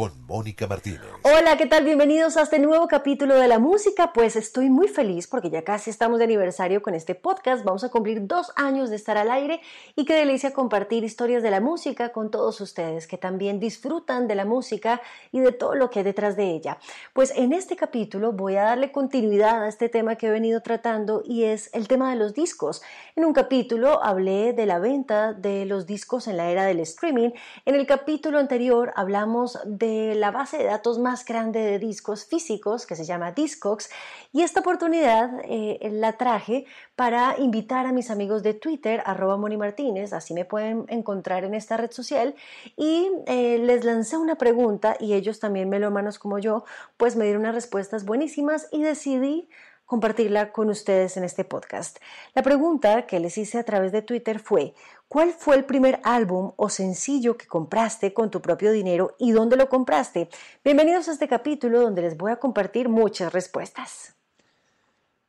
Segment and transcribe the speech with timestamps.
[0.00, 1.02] con Mónica Martínez.
[1.24, 1.84] Hola, ¿qué tal?
[1.84, 4.14] Bienvenidos a este nuevo capítulo de la música.
[4.14, 7.66] Pues estoy muy feliz porque ya casi estamos de aniversario con este podcast.
[7.66, 9.60] Vamos a cumplir dos años de estar al aire
[9.96, 14.36] y qué delicia compartir historias de la música con todos ustedes que también disfrutan de
[14.36, 16.78] la música y de todo lo que hay detrás de ella.
[17.12, 21.22] Pues en este capítulo voy a darle continuidad a este tema que he venido tratando
[21.26, 22.80] y es el tema de los discos.
[23.16, 27.32] En un capítulo hablé de la venta de los discos en la era del streaming.
[27.66, 32.86] En el capítulo anterior hablamos de la base de datos más grande de discos físicos
[32.86, 33.90] que se llama Discogs
[34.32, 39.56] y esta oportunidad eh, la traje para invitar a mis amigos de Twitter, arroba Moni
[39.56, 42.34] Martínez, así me pueden encontrar en esta red social
[42.76, 46.64] y eh, les lancé una pregunta y ellos también melómanos como yo,
[46.96, 49.48] pues me dieron unas respuestas buenísimas y decidí
[49.90, 51.98] compartirla con ustedes en este podcast.
[52.32, 54.72] La pregunta que les hice a través de Twitter fue,
[55.08, 59.56] ¿cuál fue el primer álbum o sencillo que compraste con tu propio dinero y dónde
[59.56, 60.28] lo compraste?
[60.62, 64.14] Bienvenidos a este capítulo donde les voy a compartir muchas respuestas.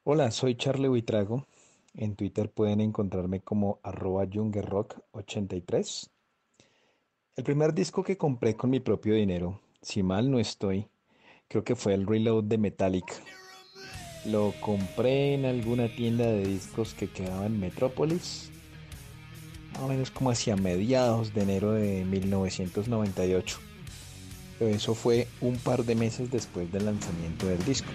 [0.04, 1.48] Hola, soy Charlie Huitrago.
[1.96, 4.28] En Twitter pueden encontrarme como arroba
[5.12, 6.12] 83
[7.36, 10.88] El primer disco que compré con mi propio dinero, si mal no estoy,
[11.48, 13.16] creo que fue el Reload de Metallica.
[14.26, 18.52] Lo compré en alguna tienda de discos que quedaba en Metrópolis,
[19.74, 23.58] más o menos como hacia mediados de enero de 1998.
[24.60, 27.90] Pero eso fue un par de meses después del lanzamiento del disco.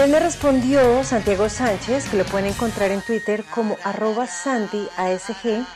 [0.00, 5.66] También me respondió Santiago Sánchez, que lo pueden encontrar en Twitter como arroba santiasg,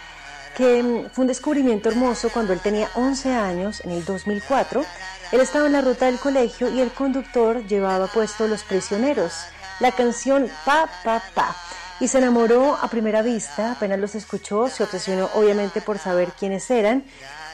[0.57, 4.83] que mm, fue un descubrimiento hermoso cuando él tenía 11 años, en el 2004.
[5.31, 9.35] Él estaba en la ruta del colegio y el conductor llevaba puesto Los Prisioneros,
[9.79, 11.55] la canción Pa, Pa, Pa.
[12.01, 16.71] Y se enamoró a primera vista, apenas los escuchó, se obsesionó obviamente por saber quiénes
[16.71, 17.05] eran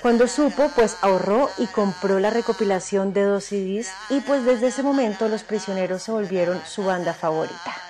[0.02, 4.82] cuando supo, pues ahorró y compró la recopilación de dos CDs y pues desde ese
[4.82, 7.89] momento los prisioneros se volvieron su banda favorita.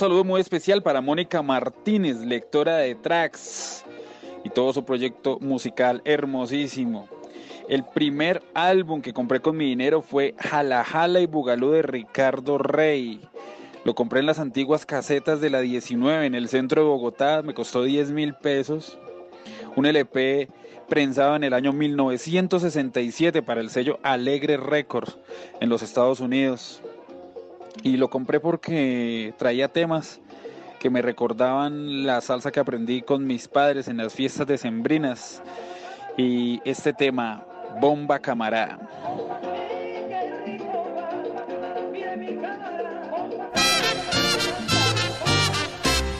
[0.00, 3.84] saludo muy especial para Mónica Martínez, lectora de tracks
[4.42, 7.06] y todo su proyecto musical hermosísimo.
[7.68, 12.56] El primer álbum que compré con mi dinero fue Jala Jala y Bugalú de Ricardo
[12.56, 13.20] Rey.
[13.84, 17.52] Lo compré en las antiguas casetas de la 19 en el centro de Bogotá, me
[17.52, 18.98] costó 10 mil pesos.
[19.76, 20.48] Un LP
[20.88, 25.18] prensado en el año 1967 para el sello Alegre Records
[25.60, 26.80] en los Estados Unidos
[27.82, 30.20] y lo compré porque traía temas
[30.78, 35.42] que me recordaban la salsa que aprendí con mis padres en las fiestas decembrinas
[36.16, 37.44] y este tema,
[37.80, 38.78] Bomba Camarada.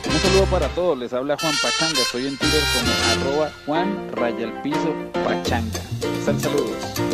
[0.05, 4.61] Un saludo para todos, les habla Juan Pachanga, estoy en Twitter como arroba Juan Raya
[4.61, 4.93] Piso
[5.23, 5.81] Pachanga.
[6.23, 7.10] saludos.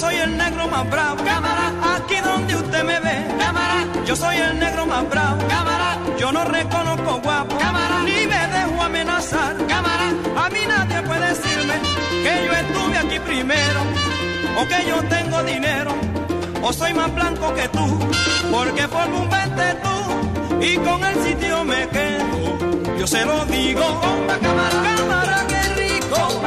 [0.00, 4.58] Soy el negro más bravo, cámara, aquí donde usted me ve, cámara, yo soy el
[4.58, 10.06] negro más bravo, cámara, yo no reconozco guapo, cámara, ni me dejo amenazar, cámara,
[10.42, 11.74] a mí nadie puede decirme
[12.24, 13.80] que yo estuve aquí primero,
[14.58, 15.94] o que yo tengo dinero,
[16.62, 17.86] o soy más blanco que tú,
[18.50, 24.00] porque formo un vente tú, y con el sitio me quedo, yo se lo digo,
[24.40, 26.42] cámara, cámara, qué rico,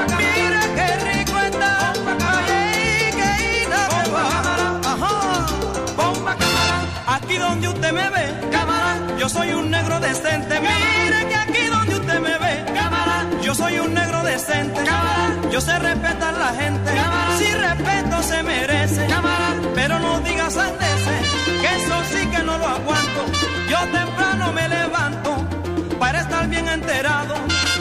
[7.23, 11.95] aquí donde usted me ve, cámara, yo soy un negro decente, mire que aquí donde
[11.95, 14.81] usted me ve, cámara, yo soy un negro decente,
[15.51, 16.91] yo sé respetar la gente,
[17.37, 21.21] si respeto se merece, cámara, pero no digas sandeces,
[21.61, 23.21] que eso sí que no lo aguanto,
[23.69, 25.47] yo temprano me levanto
[25.99, 27.35] para estar bien enterado.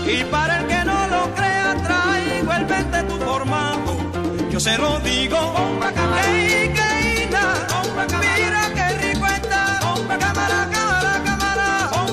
[0.07, 3.97] Y para el que no lo crea traigo el 20 tu formato.
[4.51, 5.39] Yo se lo digo,
[6.27, 7.45] ey, que ina,
[8.21, 8.92] mira qué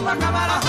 [0.09, 0.68] Guacamara.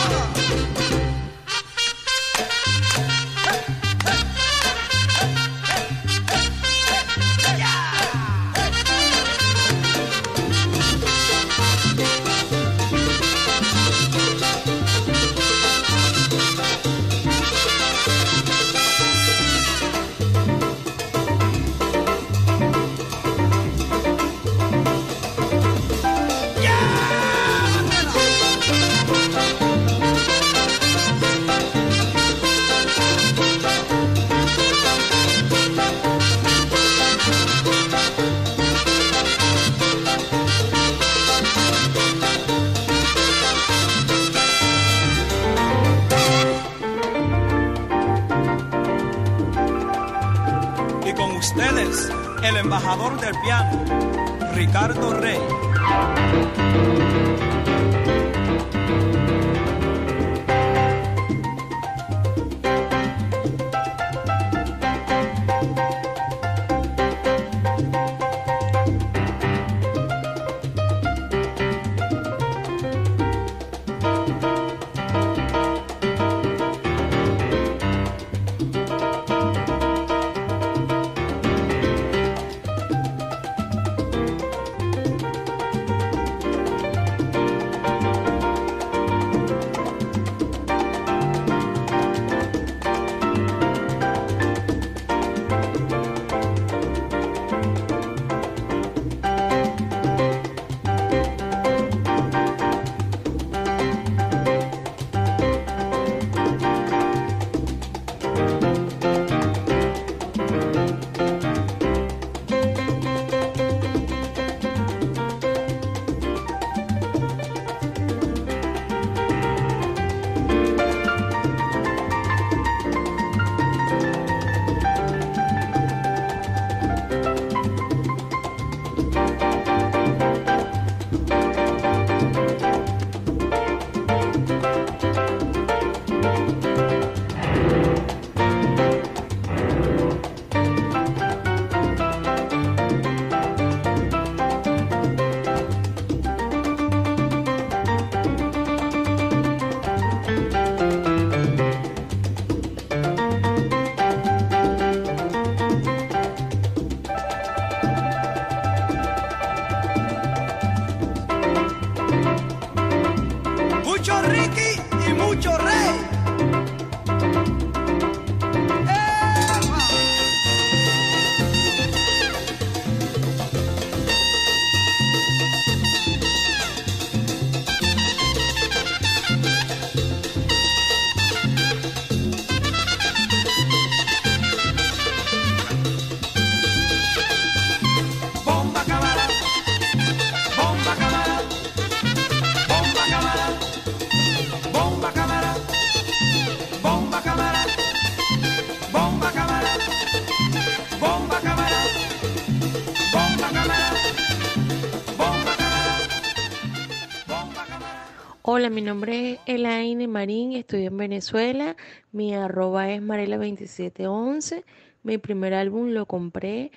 [210.21, 211.77] Marín, estoy en Venezuela.
[212.13, 214.65] Mi arroba es Marela2711.
[215.03, 216.73] Mi primer álbum lo compré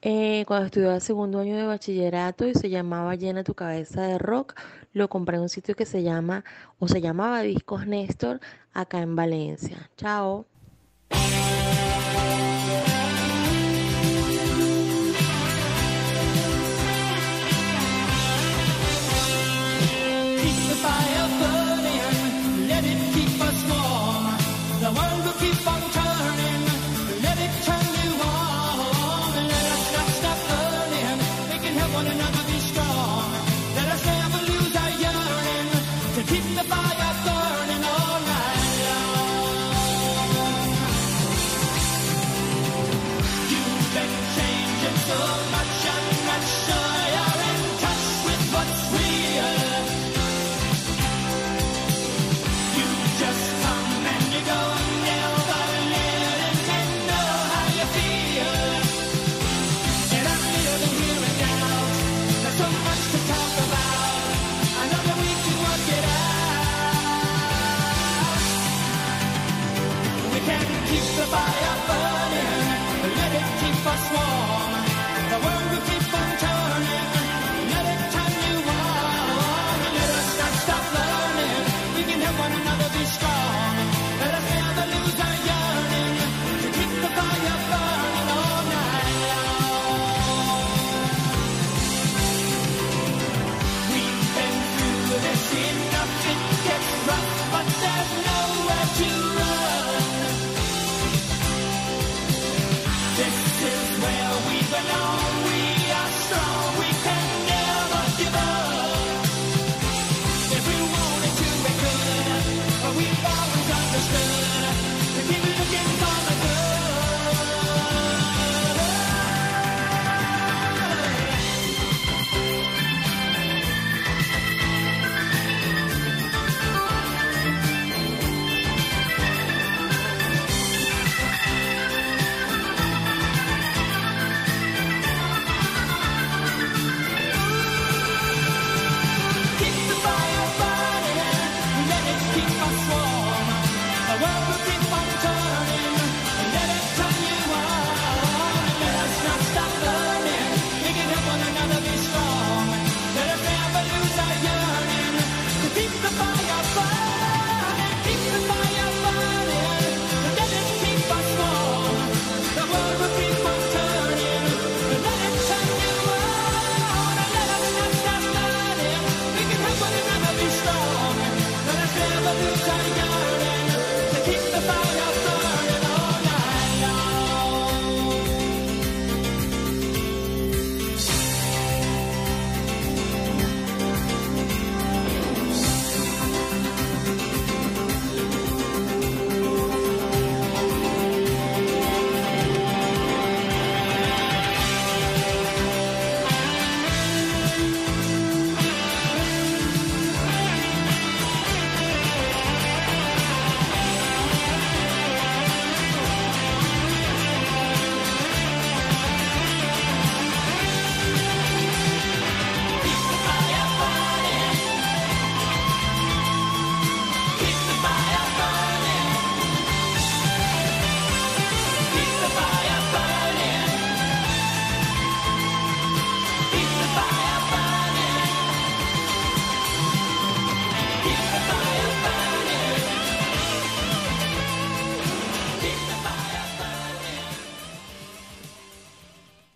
[0.00, 4.54] eh, cuando estudiaba segundo año de bachillerato y se llamaba Llena tu cabeza de rock.
[4.94, 6.42] Lo compré en un sitio que se llama
[6.78, 8.40] o se llamaba Discos Néstor
[8.72, 9.90] acá en Valencia.
[9.98, 10.46] Chao.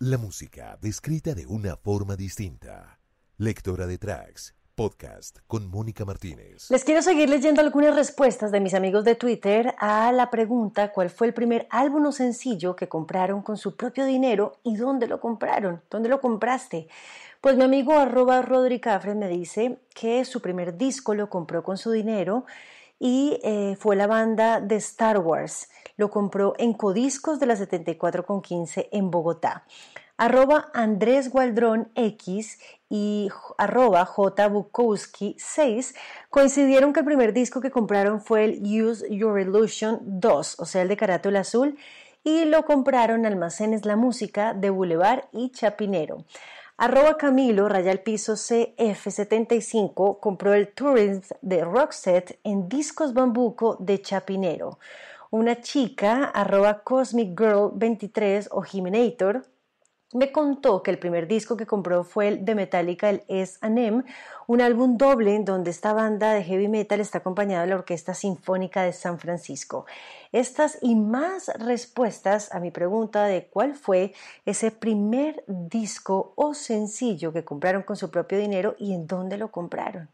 [0.06, 2.98] La música descrita de una forma distinta.
[3.38, 6.70] Lectora de tracks, podcast con Mónica Martínez.
[6.70, 11.08] Les quiero seguir leyendo algunas respuestas de mis amigos de Twitter a la pregunta ¿cuál
[11.08, 15.20] fue el primer álbum o sencillo que compraron con su propio dinero y dónde lo
[15.20, 15.80] compraron?
[15.88, 16.86] ¿Dónde lo compraste?
[17.40, 21.78] Pues mi amigo arroba Rodri Cafre me dice que su primer disco lo compró con
[21.78, 22.44] su dinero
[22.98, 25.70] y eh, fue la banda de Star Wars.
[25.96, 29.64] Lo compró en Codiscos de la 74 con 15 en Bogotá.
[30.16, 33.28] Arroba Andrés Gualdrón X y
[33.58, 34.46] arroba J.
[34.46, 35.94] Bukowski 6
[36.30, 40.82] coincidieron que el primer disco que compraron fue el Use Your Illusion 2, o sea,
[40.82, 41.76] el de carátula azul,
[42.22, 46.24] y lo compraron en Almacenes La Música de Boulevard y Chapinero.
[46.76, 54.00] Arroba Camilo, raya al piso CF75, compró el Tourism de Rockset en Discos Bambuco de
[54.00, 54.78] Chapinero.
[55.34, 59.44] Una chica, arroba Cosmic Girl 23 o Jimenator,
[60.12, 64.04] me contó que el primer disco que compró fue el de Metallica, el Es Anem,
[64.46, 68.14] un álbum doble en donde esta banda de heavy metal está acompañada de la Orquesta
[68.14, 69.86] Sinfónica de San Francisco.
[70.30, 77.32] Estas y más respuestas a mi pregunta de cuál fue ese primer disco o sencillo
[77.32, 80.08] que compraron con su propio dinero y en dónde lo compraron.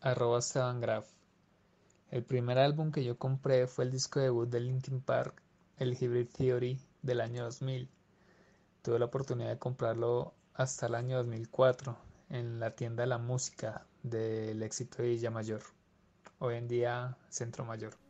[0.00, 0.38] Arroba
[0.78, 1.17] Graf.
[2.10, 5.42] El primer álbum que yo compré fue el disco debut de Linkin Park,
[5.76, 7.88] el Hybrid Theory del año 2000
[8.82, 11.94] Tuve la oportunidad de comprarlo hasta el año 2004
[12.30, 15.60] en la tienda La Música del éxito de Villa Mayor,
[16.38, 18.07] hoy en día Centro Mayor.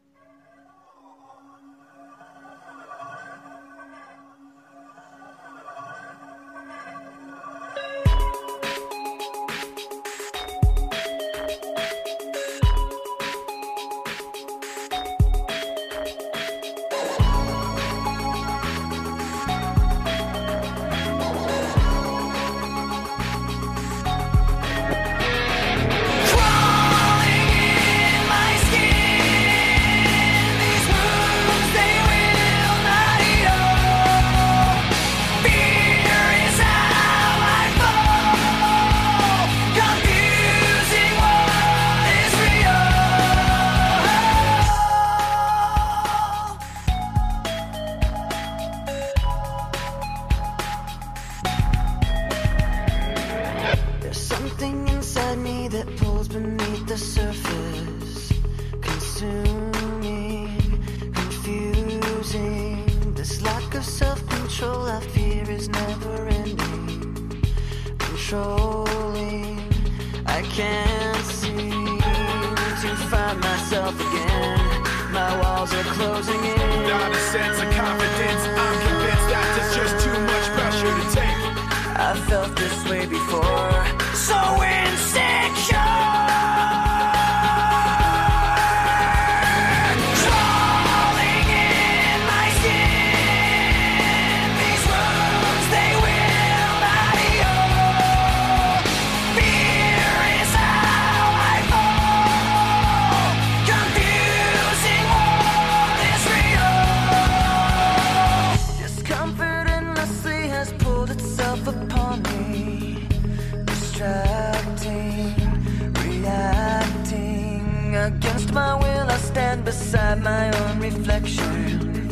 [119.29, 122.11] stand beside my own reflection.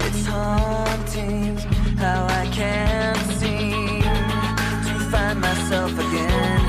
[0.00, 1.56] It's haunting
[2.02, 4.02] how I can't seem
[4.88, 6.60] to find myself again.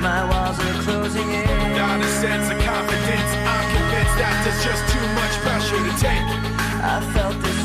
[0.00, 1.58] My walls are closing in.
[1.82, 3.30] Not a sense of confidence.
[3.52, 6.28] I'm convinced that there's just too much pressure to take.
[6.92, 7.55] I felt this.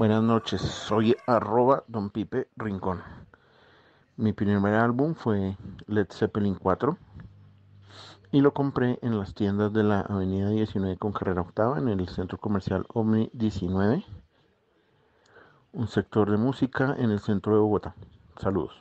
[0.00, 3.02] Buenas noches, soy arroba Don Pipe Rincón.
[4.16, 5.58] Mi primer álbum fue
[5.88, 6.96] Led Zeppelin 4
[8.32, 12.08] y lo compré en las tiendas de la Avenida 19 con Carrera Octava en el
[12.08, 14.02] Centro Comercial Omni 19,
[15.74, 17.94] un sector de música en el centro de Bogotá.
[18.40, 18.72] Saludos.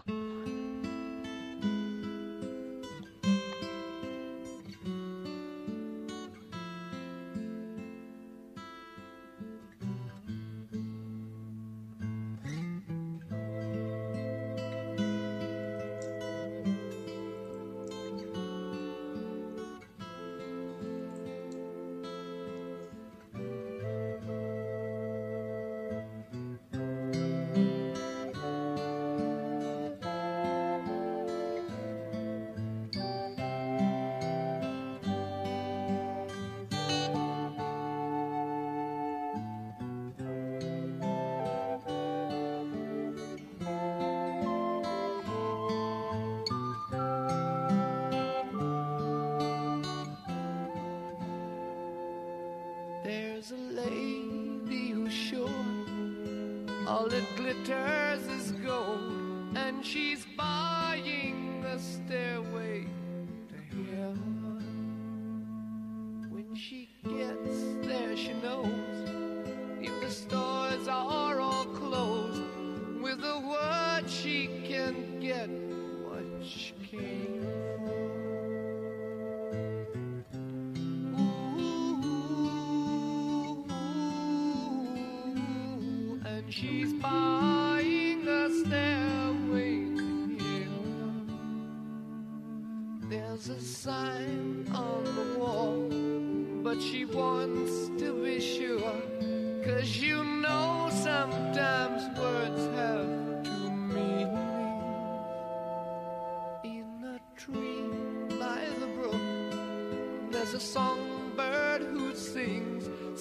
[56.90, 58.49] All that glitters is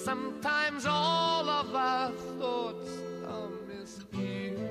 [0.09, 2.89] Sometimes all of our thoughts
[3.27, 4.68] are misused.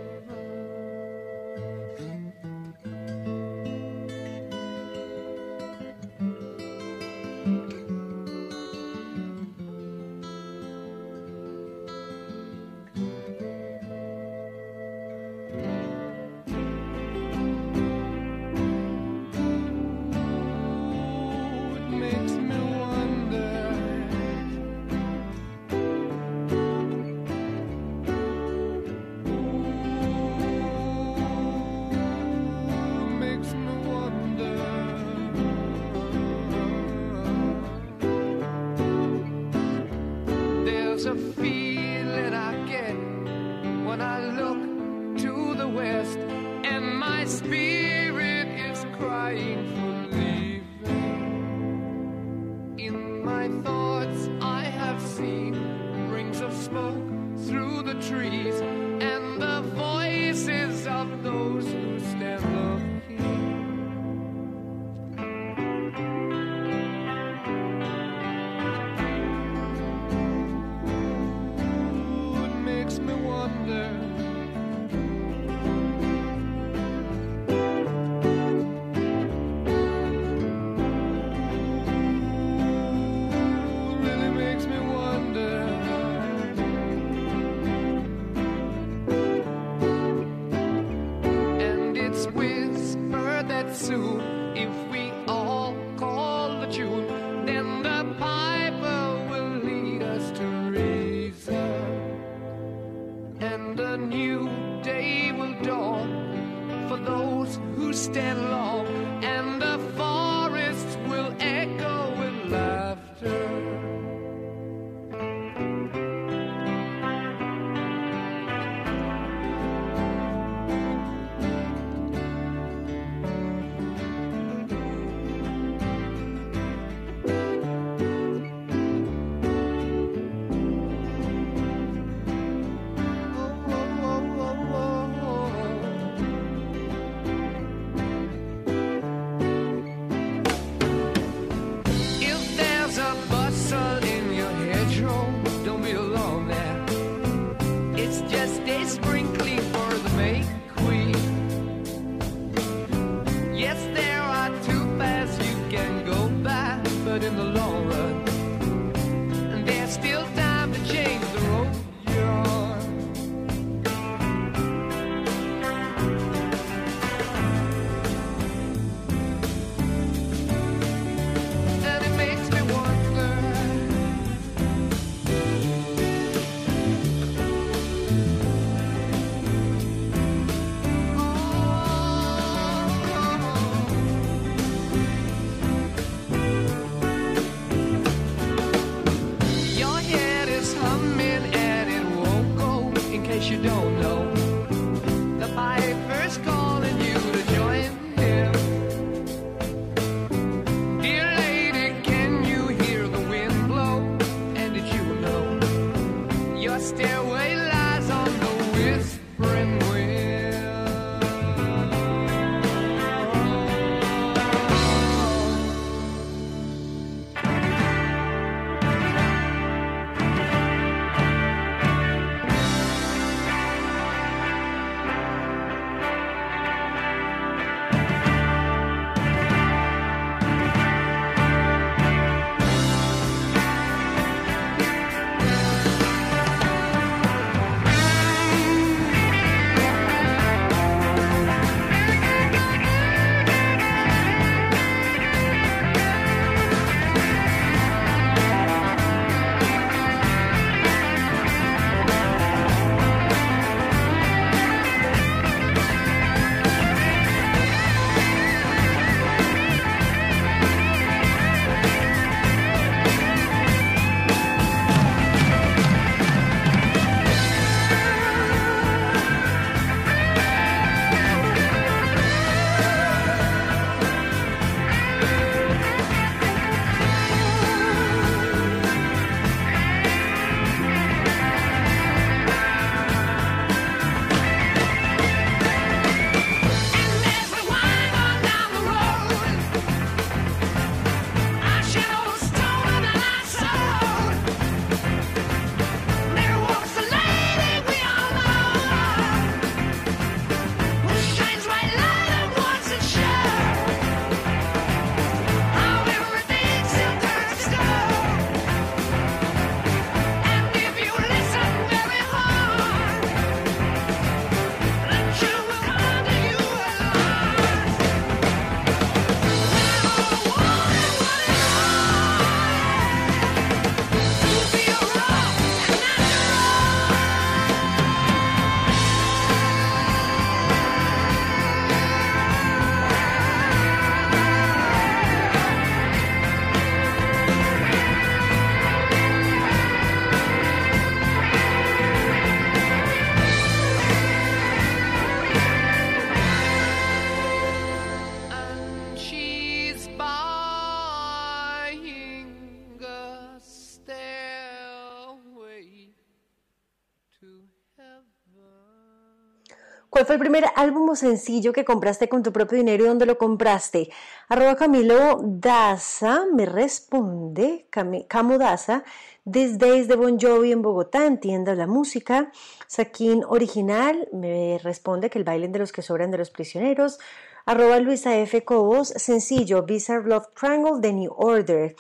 [360.29, 363.39] Fue el primer álbum o sencillo que compraste con tu propio dinero y dónde lo
[363.39, 364.11] compraste?
[364.51, 369.05] Arroba Camilo Daza me responde, Camo Daza,
[369.51, 372.53] These Days de Bon Jovi en Bogotá, entienda la música.
[372.87, 377.19] Saquín Original me responde que el baile de los que sobran de los prisioneros.
[377.65, 378.65] Arroba Luisa F.
[378.65, 381.97] Cobos, sencillo, Bizarre Love Triangle de New Order.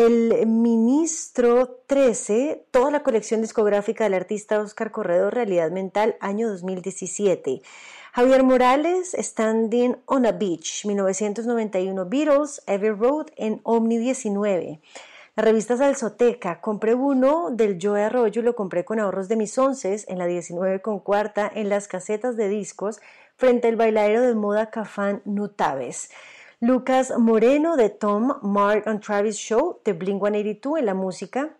[0.00, 7.60] El Ministro 13, toda la colección discográfica del artista Oscar Corredor, Realidad Mental, año 2017.
[8.12, 14.80] Javier Morales, Standing on a Beach, 1991, Beatles, Every Road en Omni 19.
[15.34, 19.58] La revista Salsoteca, compré uno del Joe Arroyo y lo compré con ahorros de mis
[19.58, 23.00] onces en la 19 con cuarta en las casetas de discos
[23.36, 26.10] frente al bailadero de moda Cafán Nutaves.
[26.60, 31.56] Lucas Moreno de Tom, Mark and Travis Show de Blink 182 en la música.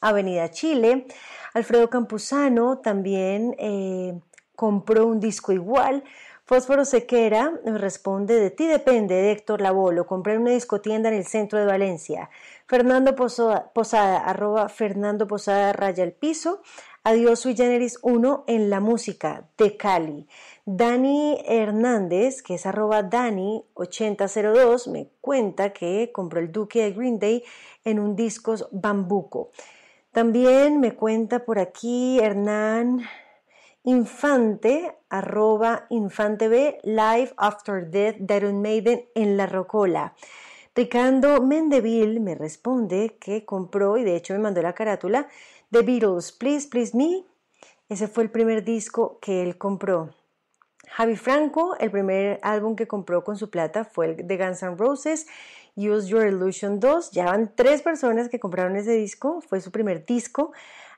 [0.00, 1.06] Avenida Chile.
[1.54, 4.18] Alfredo Campuzano también eh,
[4.56, 6.02] compró un disco igual.
[6.46, 11.24] Fósforo Sequera responde de ti depende de Héctor Lo Compré en una discotienda en el
[11.24, 12.28] centro de Valencia.
[12.66, 16.60] Fernando Posada, Posada arroba Fernando Posada raya el piso.
[17.06, 20.26] Adiós sui generis 1 en la música de Cali.
[20.66, 27.44] Dani Hernández, que es arroba Dani8002, me cuenta que compró el Duque de Green Day
[27.84, 29.50] en un discos bambuco.
[30.10, 33.02] También me cuenta por aquí Hernán
[33.82, 40.14] Infante, arroba Infante B, Live After Death de Iron Maiden en La Rocola.
[40.74, 45.28] Ricardo Mendeville me responde que compró y de hecho me mandó la carátula
[45.70, 47.26] The Beatles, Please Please Me.
[47.90, 50.23] Ese fue el primer disco que él compró.
[50.96, 54.76] Javi Franco, el primer álbum que compró con su plata fue el de Guns N'
[54.76, 55.26] Roses,
[55.74, 57.10] Use Your Illusion 2.
[57.10, 60.52] Ya van tres personas que compraron ese disco, fue su primer disco.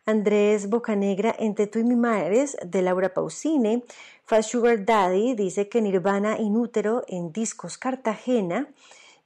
[0.05, 3.85] Andrés Bocanegra, Entre tú y mi madres, de Laura Pausine.
[4.27, 8.69] Fast Sugar Daddy dice que Nirvana Inútero en Discos Cartagena.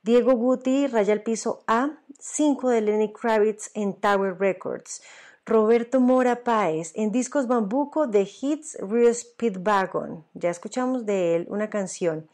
[0.05, 1.99] Diego Guti, Raya al Piso A.
[2.21, 5.03] 5 de Lenny Kravitz en Tower Records.
[5.51, 10.25] Roberto Mora Páez en Discos Bambuco de Hits Real Speedwagon.
[10.33, 12.29] Ya escuchamos de él una canción.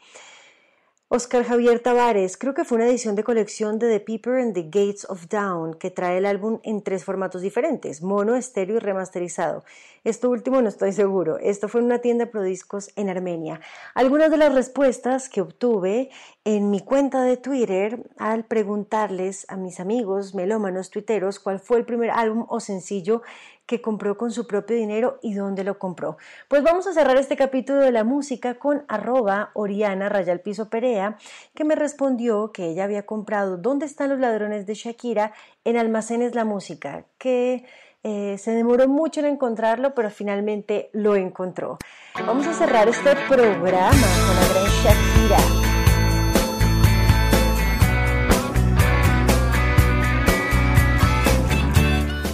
[1.09, 4.63] Oscar Javier Tavares, creo que fue una edición de colección de The Peeper and the
[4.63, 9.63] Gates of Down, que trae el álbum en tres formatos diferentes, mono, estéreo y remasterizado.
[10.03, 11.37] Esto último no estoy seguro.
[11.37, 13.61] Esto fue en una tienda de discos en Armenia.
[13.95, 16.09] Algunas de las respuestas que obtuve
[16.43, 21.85] en mi cuenta de Twitter al preguntarles a mis amigos melómanos tuiteros cuál fue el
[21.85, 23.21] primer álbum o sencillo
[23.67, 26.17] que compró con su propio dinero y dónde lo compró.
[26.47, 31.17] Pues vamos a cerrar este capítulo de la música con arroba Oriana Rayal Piso Perea,
[31.53, 35.33] que me respondió que ella había comprado ¿Dónde están los ladrones de Shakira?
[35.63, 37.65] en Almacenes La Música, que
[38.03, 41.77] eh, se demoró mucho en encontrarlo, pero finalmente lo encontró.
[42.25, 45.66] Vamos a cerrar este programa con la gran Shakira.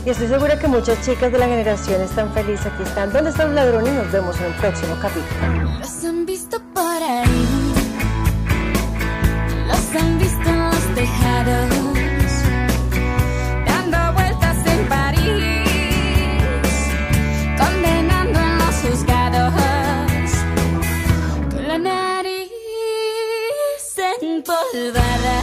[0.06, 2.66] Y estoy segura que muchas chicas de la generación están felices.
[2.66, 3.14] Aquí están.
[3.14, 3.94] ¿Dónde están los ladrones?
[3.94, 5.80] Nos vemos en el próximo capítulo.
[5.80, 7.74] Los han visto por ahí.
[9.66, 11.70] Los han visto en los tejados.
[13.66, 15.70] Dando vueltas en París.
[17.58, 19.54] Condenando en los juzgados.
[21.50, 22.52] Con la nariz
[24.22, 25.43] empolvada.